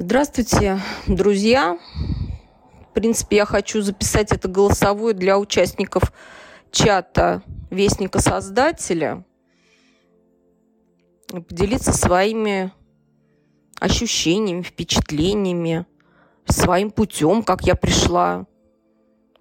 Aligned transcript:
Здравствуйте, 0.00 0.78
друзья. 1.08 1.76
В 2.88 2.94
принципе, 2.94 3.38
я 3.38 3.44
хочу 3.44 3.82
записать 3.82 4.30
это 4.30 4.46
голосовое 4.46 5.12
для 5.12 5.40
участников 5.40 6.12
чата 6.70 7.42
Вестника 7.68 8.20
Создателя. 8.20 9.24
Поделиться 11.26 11.92
своими 11.92 12.72
ощущениями, 13.80 14.62
впечатлениями, 14.62 15.84
своим 16.46 16.92
путем, 16.92 17.42
как 17.42 17.62
я 17.62 17.74
пришла 17.74 18.46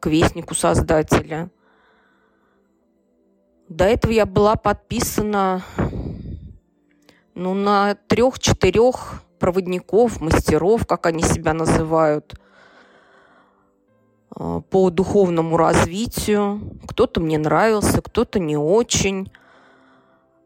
к 0.00 0.06
Вестнику 0.06 0.54
Создателя. 0.54 1.50
До 3.70 3.86
этого 3.86 4.12
я 4.12 4.26
была 4.26 4.56
подписана 4.56 5.62
ну, 7.34 7.54
на 7.54 7.94
трех-четырех 7.94 9.22
проводников, 9.42 10.20
мастеров, 10.20 10.86
как 10.86 11.06
они 11.06 11.24
себя 11.24 11.52
называют, 11.52 12.38
э, 14.38 14.60
по 14.70 14.90
духовному 14.90 15.56
развитию. 15.56 16.60
Кто-то 16.86 17.20
мне 17.20 17.38
нравился, 17.38 18.00
кто-то 18.00 18.38
не 18.38 18.56
очень. 18.56 19.32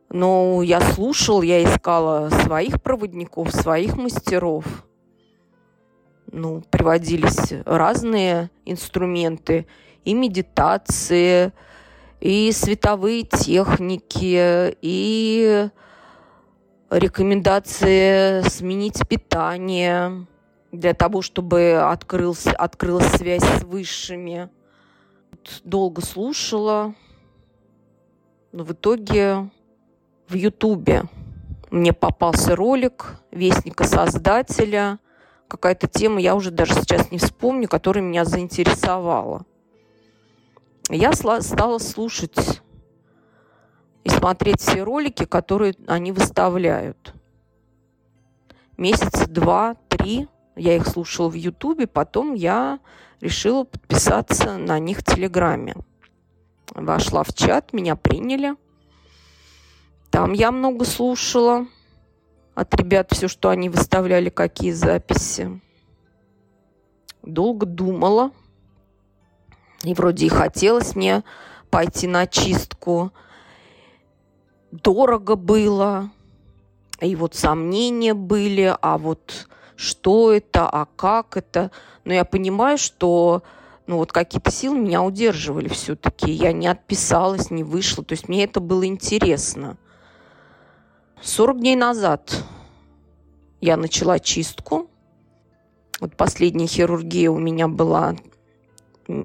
Но 0.08 0.62
я 0.62 0.80
слушал, 0.80 1.42
я 1.42 1.62
искала 1.62 2.30
своих 2.30 2.80
проводников, 2.80 3.52
своих 3.52 3.98
мастеров. 3.98 4.64
Ну, 6.32 6.62
приводились 6.70 7.52
разные 7.66 8.50
инструменты, 8.64 9.66
и 10.06 10.14
медитации, 10.14 11.52
и 12.20 12.50
световые 12.50 13.24
техники, 13.24 14.74
и 14.80 15.68
рекомендации 16.90 18.42
сменить 18.48 19.06
питание 19.08 20.26
для 20.72 20.94
того, 20.94 21.22
чтобы 21.22 21.74
открылся, 21.74 22.52
открылась 22.52 23.10
связь 23.12 23.42
с 23.42 23.62
высшими. 23.62 24.50
Долго 25.64 26.02
слушала, 26.02 26.94
но 28.52 28.64
в 28.64 28.72
итоге 28.72 29.48
в 30.28 30.34
Ютубе 30.34 31.04
мне 31.70 31.92
попался 31.92 32.56
ролик 32.56 33.20
Вестника 33.30 33.84
Создателя, 33.84 34.98
какая-то 35.46 35.86
тема, 35.86 36.20
я 36.20 36.34
уже 36.34 36.50
даже 36.50 36.74
сейчас 36.74 37.10
не 37.10 37.18
вспомню, 37.18 37.68
которая 37.68 38.02
меня 38.02 38.24
заинтересовала. 38.24 39.44
Я 40.88 41.12
стала 41.12 41.78
слушать 41.78 42.62
и 44.06 44.08
смотреть 44.08 44.60
все 44.60 44.84
ролики, 44.84 45.24
которые 45.24 45.74
они 45.88 46.12
выставляют. 46.12 47.12
Месяц, 48.76 49.26
два, 49.26 49.74
три 49.88 50.28
я 50.54 50.76
их 50.76 50.86
слушала 50.86 51.28
в 51.28 51.34
Ютубе, 51.34 51.88
потом 51.88 52.34
я 52.34 52.78
решила 53.20 53.64
подписаться 53.64 54.58
на 54.58 54.78
них 54.78 54.98
в 54.98 55.04
Телеграме. 55.04 55.74
Вошла 56.72 57.24
в 57.24 57.34
чат, 57.34 57.72
меня 57.72 57.96
приняли. 57.96 58.54
Там 60.10 60.34
я 60.34 60.52
много 60.52 60.84
слушала 60.84 61.66
от 62.54 62.72
ребят 62.76 63.10
все, 63.10 63.26
что 63.26 63.48
они 63.48 63.68
выставляли, 63.68 64.28
какие 64.28 64.70
записи. 64.70 65.60
Долго 67.24 67.66
думала. 67.66 68.30
И 69.82 69.94
вроде 69.94 70.26
и 70.26 70.28
хотелось 70.28 70.94
мне 70.94 71.24
пойти 71.70 72.06
на 72.06 72.28
чистку– 72.28 73.12
дорого 74.70 75.36
было, 75.36 76.10
и 77.00 77.14
вот 77.16 77.34
сомнения 77.34 78.14
были, 78.14 78.74
а 78.80 78.98
вот 78.98 79.48
что 79.76 80.32
это, 80.32 80.68
а 80.68 80.86
как 80.96 81.36
это. 81.36 81.70
Но 82.04 82.14
я 82.14 82.24
понимаю, 82.24 82.78
что 82.78 83.42
ну 83.86 83.98
вот 83.98 84.12
какие-то 84.12 84.50
силы 84.50 84.78
меня 84.78 85.02
удерживали 85.02 85.68
все-таки. 85.68 86.30
Я 86.30 86.52
не 86.52 86.66
отписалась, 86.66 87.50
не 87.50 87.62
вышла. 87.62 88.02
То 88.04 88.12
есть 88.12 88.28
мне 88.28 88.44
это 88.44 88.60
было 88.60 88.86
интересно. 88.86 89.76
40 91.22 91.60
дней 91.60 91.76
назад 91.76 92.44
я 93.60 93.76
начала 93.76 94.18
чистку. 94.18 94.90
Вот 96.00 96.16
последняя 96.16 96.66
хирургия 96.66 97.30
у 97.30 97.38
меня 97.38 97.68
была 97.68 98.16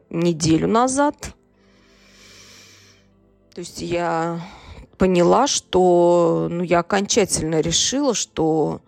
неделю 0.10 0.68
назад. 0.68 1.34
То 3.54 3.60
есть 3.60 3.82
я 3.82 4.40
поняла, 5.02 5.48
что 5.48 6.48
ну, 6.48 6.62
я 6.62 6.82
окончательно 6.82 7.60
решила, 7.60 8.14
что 8.14 8.82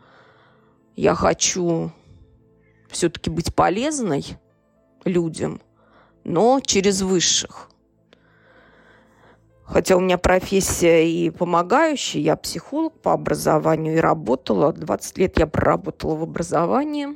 я 0.96 1.16
хочу 1.16 1.90
все-таки 2.88 3.32
быть 3.32 3.56
полезной 3.56 4.24
людям, 5.06 5.60
но 6.24 6.60
через 6.60 7.02
высших. 7.02 7.72
Хотя 9.64 9.98
у 9.98 10.02
меня 10.02 10.20
профессия 10.20 11.10
и 11.10 11.32
помогающая, 11.32 12.22
я 12.22 12.36
психолог 12.36 12.94
по 13.02 13.14
образованию 13.14 13.96
и 13.96 14.00
работала. 14.00 14.72
20 14.72 15.18
лет 15.18 15.40
я 15.40 15.48
проработала 15.48 16.14
в 16.14 16.22
образовании. 16.22 17.08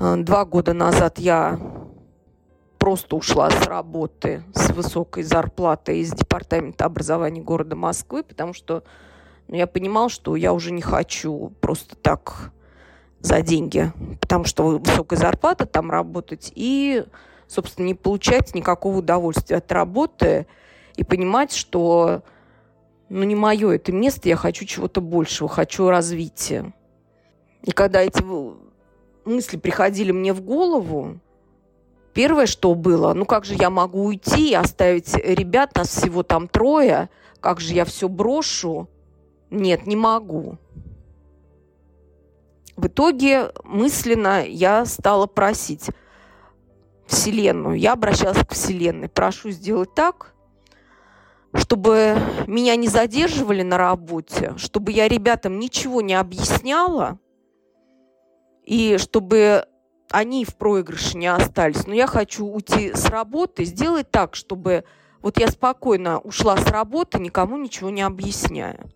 Два 0.00 0.44
года 0.44 0.72
назад 0.72 1.20
я 1.20 1.60
просто 2.84 3.16
ушла 3.16 3.50
с 3.50 3.66
работы 3.66 4.42
с 4.52 4.68
высокой 4.68 5.22
зарплатой 5.22 6.00
из 6.00 6.10
департамента 6.10 6.84
образования 6.84 7.40
города 7.40 7.74
Москвы, 7.74 8.22
потому 8.22 8.52
что 8.52 8.84
ну, 9.48 9.56
я 9.56 9.66
понимала, 9.66 10.10
что 10.10 10.36
я 10.36 10.52
уже 10.52 10.70
не 10.70 10.82
хочу 10.82 11.54
просто 11.62 11.96
так 11.96 12.52
за 13.20 13.40
деньги, 13.40 13.90
потому 14.20 14.44
что 14.44 14.76
высокая 14.76 15.18
зарплата 15.18 15.64
там 15.64 15.90
работать 15.90 16.52
и, 16.54 17.06
собственно, 17.46 17.86
не 17.86 17.94
получать 17.94 18.54
никакого 18.54 18.98
удовольствия 18.98 19.56
от 19.56 19.72
работы 19.72 20.46
и 20.96 21.04
понимать, 21.04 21.54
что 21.54 22.22
ну, 23.08 23.22
не 23.22 23.34
мое 23.34 23.76
это 23.76 23.92
место, 23.92 24.28
я 24.28 24.36
хочу 24.36 24.66
чего-то 24.66 25.00
большего, 25.00 25.48
хочу 25.48 25.88
развития. 25.88 26.74
И 27.62 27.70
когда 27.70 28.02
эти 28.02 28.22
мысли 29.24 29.56
приходили 29.56 30.12
мне 30.12 30.34
в 30.34 30.42
голову, 30.42 31.18
Первое, 32.14 32.46
что 32.46 32.74
было, 32.74 33.12
ну 33.12 33.26
как 33.26 33.44
же 33.44 33.54
я 33.54 33.70
могу 33.70 34.04
уйти 34.04 34.50
и 34.50 34.54
оставить 34.54 35.14
ребят, 35.14 35.74
нас 35.74 35.88
всего 35.88 36.22
там 36.22 36.46
трое, 36.46 37.10
как 37.40 37.60
же 37.60 37.74
я 37.74 37.84
все 37.84 38.08
брошу? 38.08 38.88
Нет, 39.50 39.86
не 39.86 39.96
могу. 39.96 40.56
В 42.76 42.86
итоге 42.86 43.52
мысленно 43.64 44.44
я 44.46 44.86
стала 44.86 45.26
просить 45.26 45.90
Вселенную. 47.06 47.78
Я 47.78 47.92
обращалась 47.92 48.38
к 48.38 48.52
Вселенной. 48.52 49.08
Прошу 49.08 49.50
сделать 49.50 49.94
так, 49.94 50.34
чтобы 51.52 52.16
меня 52.46 52.76
не 52.76 52.88
задерживали 52.88 53.62
на 53.62 53.76
работе, 53.76 54.54
чтобы 54.56 54.92
я 54.92 55.08
ребятам 55.08 55.58
ничего 55.58 56.00
не 56.00 56.14
объясняла, 56.14 57.18
и 58.64 58.96
чтобы 58.98 59.66
они 60.14 60.44
в 60.44 60.54
проигрыше 60.54 61.18
не 61.18 61.26
остались. 61.26 61.88
Но 61.88 61.94
я 61.94 62.06
хочу 62.06 62.46
уйти 62.46 62.94
с 62.94 63.06
работы, 63.06 63.64
сделать 63.64 64.10
так, 64.12 64.36
чтобы 64.36 64.84
вот 65.20 65.40
я 65.40 65.48
спокойно 65.48 66.20
ушла 66.20 66.56
с 66.56 66.66
работы, 66.68 67.18
никому 67.18 67.56
ничего 67.56 67.90
не 67.90 68.02
объясняя. 68.02 68.86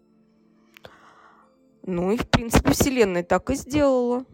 Ну 1.82 2.12
и, 2.12 2.16
в 2.16 2.28
принципе, 2.28 2.72
Вселенная 2.72 3.24
так 3.24 3.50
и 3.50 3.56
сделала. 3.56 4.24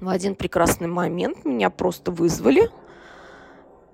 В 0.00 0.08
один 0.08 0.36
прекрасный 0.36 0.86
момент 0.86 1.44
меня 1.44 1.70
просто 1.70 2.12
вызвали 2.12 2.70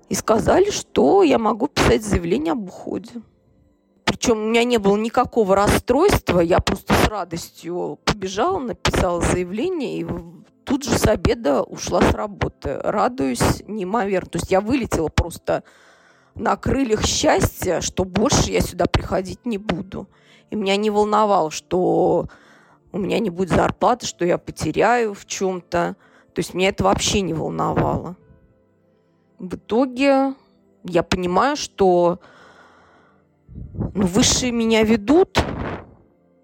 и 0.07 0.13
сказали, 0.13 0.69
что 0.69 1.23
я 1.23 1.39
могу 1.39 1.67
писать 1.67 2.03
заявление 2.03 2.51
об 2.51 2.67
уходе. 2.67 3.23
Причем 4.03 4.37
у 4.37 4.49
меня 4.49 4.63
не 4.63 4.77
было 4.77 4.97
никакого 4.97 5.55
расстройства, 5.55 6.41
я 6.41 6.59
просто 6.59 6.93
с 6.93 7.07
радостью 7.07 7.97
побежала, 8.05 8.59
написала 8.59 9.19
заявление 9.19 10.01
и 10.01 10.05
тут 10.65 10.83
же 10.83 10.97
с 10.97 11.07
обеда 11.07 11.61
ушла 11.61 12.01
с 12.01 12.13
работы. 12.13 12.79
Радуюсь 12.83 13.63
неимоверно. 13.67 14.29
То 14.31 14.37
есть 14.39 14.51
я 14.51 14.61
вылетела 14.61 15.07
просто 15.07 15.63
на 16.33 16.57
крыльях 16.57 17.05
счастья, 17.05 17.81
что 17.81 18.03
больше 18.03 18.51
я 18.51 18.61
сюда 18.61 18.85
приходить 18.85 19.45
не 19.45 19.57
буду. 19.57 20.09
И 20.49 20.55
меня 20.55 20.75
не 20.75 20.89
волновало, 20.89 21.51
что 21.51 22.27
у 22.91 22.97
меня 22.97 23.19
не 23.19 23.29
будет 23.29 23.49
зарплаты, 23.49 24.05
что 24.05 24.25
я 24.25 24.37
потеряю 24.37 25.13
в 25.13 25.25
чем-то. 25.25 25.95
То 26.33 26.39
есть 26.39 26.53
меня 26.53 26.69
это 26.69 26.83
вообще 26.83 27.21
не 27.21 27.33
волновало. 27.33 28.17
В 29.39 29.55
итоге 29.55 30.33
я 30.83 31.03
понимаю, 31.03 31.55
что 31.55 32.19
ну, 33.47 34.05
высшие 34.05 34.51
меня 34.51 34.83
ведут 34.83 35.39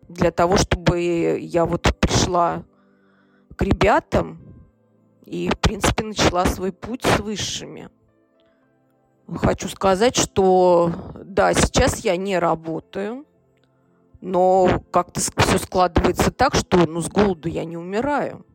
для 0.08 0.32
того, 0.32 0.58
чтобы 0.58 1.40
я 1.40 1.66
вот 1.66 1.94
пришла 2.00 2.64
к 3.56 3.62
ребятам 3.62 4.40
и, 5.26 5.50
в 5.50 5.58
принципе, 5.58 6.04
начала 6.04 6.46
свой 6.46 6.72
путь 6.72 7.04
с 7.04 7.20
высшими. 7.20 7.90
Хочу 9.34 9.70
сказать, 9.70 10.16
что 10.16 10.92
да, 11.24 11.54
сейчас 11.54 12.00
я 12.00 12.18
не 12.18 12.38
работаю, 12.38 13.26
Но 14.20 14.84
как-то 14.92 15.20
все 15.20 15.58
складывается 15.58 16.32
так, 16.32 16.54
что 16.54 16.86
ну, 16.86 17.02
с 17.02 17.10
голоду 17.10 17.50
я 17.50 17.66
не 17.66 17.78
умираю. 17.78 18.46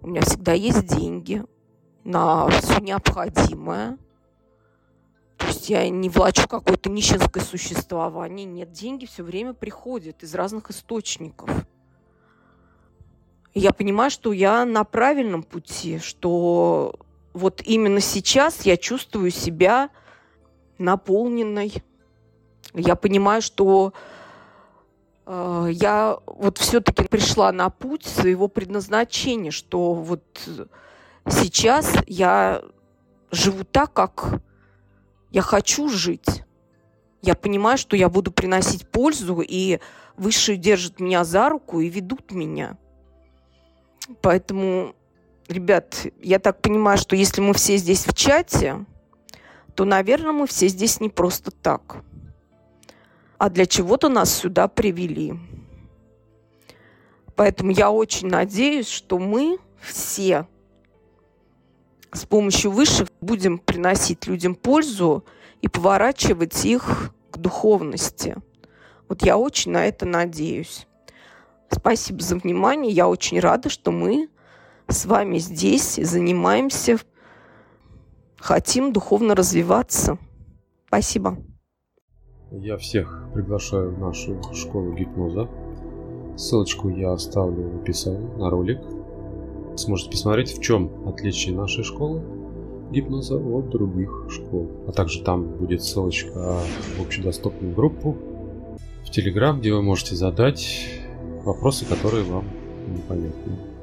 У 0.00 0.08
меня 0.08 0.22
всегда 0.22 0.52
есть 0.52 0.86
деньги 0.86 1.44
на 2.04 2.48
все 2.48 2.78
необходимое. 2.78 3.98
То 5.36 5.46
есть 5.48 5.68
я 5.68 5.88
не 5.90 6.08
влачу 6.08 6.48
какое-то 6.48 6.88
нищенское 6.88 7.42
существование. 7.42 8.46
Нет, 8.46 8.72
деньги 8.72 9.04
все 9.04 9.22
время 9.22 9.52
приходят 9.52 10.22
из 10.22 10.34
разных 10.34 10.70
источников. 10.70 11.50
Я 13.58 13.72
понимаю, 13.72 14.10
что 14.10 14.34
я 14.34 14.66
на 14.66 14.84
правильном 14.84 15.42
пути, 15.42 15.98
что 15.98 16.94
вот 17.32 17.62
именно 17.64 18.00
сейчас 18.00 18.66
я 18.66 18.76
чувствую 18.76 19.30
себя 19.30 19.88
наполненной. 20.76 21.72
Я 22.74 22.96
понимаю, 22.96 23.40
что 23.40 23.94
э, 25.24 25.68
я 25.72 26.18
вот 26.26 26.58
все-таки 26.58 27.08
пришла 27.08 27.50
на 27.50 27.70
путь 27.70 28.04
своего 28.04 28.48
предназначения, 28.48 29.50
что 29.50 29.94
вот 29.94 30.22
сейчас 31.26 31.94
я 32.06 32.60
живу 33.30 33.64
так, 33.64 33.90
как 33.94 34.42
я 35.30 35.40
хочу 35.40 35.88
жить. 35.88 36.42
Я 37.22 37.34
понимаю, 37.34 37.78
что 37.78 37.96
я 37.96 38.10
буду 38.10 38.32
приносить 38.32 38.86
пользу, 38.86 39.40
и 39.40 39.80
высшие 40.18 40.58
держат 40.58 41.00
меня 41.00 41.24
за 41.24 41.48
руку 41.48 41.80
и 41.80 41.88
ведут 41.88 42.32
меня. 42.32 42.76
Поэтому, 44.20 44.94
ребят, 45.48 46.06
я 46.20 46.38
так 46.38 46.60
понимаю, 46.60 46.98
что 46.98 47.16
если 47.16 47.40
мы 47.40 47.54
все 47.54 47.76
здесь 47.76 48.06
в 48.06 48.14
чате, 48.14 48.84
то, 49.74 49.84
наверное, 49.84 50.32
мы 50.32 50.46
все 50.46 50.68
здесь 50.68 51.00
не 51.00 51.08
просто 51.08 51.50
так. 51.50 51.96
А 53.38 53.50
для 53.50 53.66
чего-то 53.66 54.08
нас 54.08 54.32
сюда 54.32 54.68
привели. 54.68 55.34
Поэтому 57.34 57.70
я 57.70 57.90
очень 57.90 58.28
надеюсь, 58.28 58.88
что 58.88 59.18
мы 59.18 59.58
все 59.80 60.46
с 62.12 62.24
помощью 62.24 62.70
высших 62.70 63.08
будем 63.20 63.58
приносить 63.58 64.26
людям 64.26 64.54
пользу 64.54 65.24
и 65.60 65.68
поворачивать 65.68 66.64
их 66.64 67.12
к 67.30 67.36
духовности. 67.36 68.36
Вот 69.08 69.22
я 69.22 69.36
очень 69.36 69.72
на 69.72 69.86
это 69.86 70.06
надеюсь. 70.06 70.86
Спасибо 71.70 72.20
за 72.20 72.36
внимание. 72.36 72.92
Я 72.92 73.08
очень 73.08 73.40
рада, 73.40 73.68
что 73.68 73.90
мы 73.90 74.28
с 74.88 75.06
вами 75.06 75.38
здесь 75.38 75.96
занимаемся, 75.96 76.98
хотим 78.36 78.92
духовно 78.92 79.34
развиваться. 79.34 80.18
Спасибо. 80.86 81.38
Я 82.52 82.76
всех 82.76 83.28
приглашаю 83.34 83.94
в 83.94 83.98
нашу 83.98 84.40
школу 84.54 84.92
гипноза. 84.92 85.48
Ссылочку 86.36 86.88
я 86.88 87.12
оставлю 87.12 87.68
в 87.70 87.82
описании 87.82 88.38
на 88.38 88.50
ролик. 88.50 88.80
Сможете 89.76 90.10
посмотреть, 90.10 90.56
в 90.56 90.62
чем 90.62 91.08
отличие 91.08 91.56
нашей 91.56 91.82
школы 91.82 92.22
гипноза 92.90 93.36
от 93.36 93.68
других 93.70 94.26
школ. 94.30 94.70
А 94.86 94.92
также 94.92 95.22
там 95.22 95.44
будет 95.56 95.82
ссылочка 95.82 96.60
в 96.96 97.02
общедоступную 97.02 97.74
группу 97.74 98.16
в 99.04 99.10
Телеграм, 99.10 99.58
где 99.58 99.72
вы 99.72 99.82
можете 99.82 100.14
задать 100.14 100.88
вопросы, 101.46 101.86
которые 101.86 102.24
вам 102.24 102.44
непонятны. 102.88 103.75